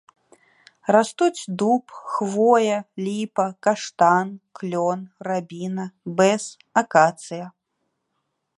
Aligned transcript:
Растуць 0.95 1.41
дуб, 1.61 1.83
хвоя, 2.13 2.77
ліпа, 3.07 3.45
каштан, 3.67 4.27
клён, 4.61 4.99
рабіна, 5.29 5.85
бэз, 6.19 6.43
акацыя. 6.83 7.45